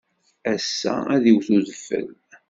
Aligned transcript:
Ass-a, 0.53 0.93
ad 1.13 1.23
iwet 1.31 1.47
udfel. 1.55 2.09